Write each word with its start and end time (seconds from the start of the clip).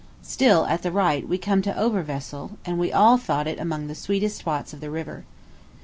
Still, 0.23 0.65
at 0.65 0.81
the 0.81 0.91
right, 0.91 1.29
we 1.29 1.37
came 1.37 1.61
to 1.61 1.77
Oberwesel, 1.79 2.57
and 2.65 2.79
we 2.79 2.91
all 2.91 3.19
thought 3.19 3.45
it 3.45 3.59
among 3.59 3.85
the 3.85 3.93
sweetest 3.93 4.35
spots 4.37 4.73
of 4.73 4.79
the 4.81 4.89
river. 4.89 5.25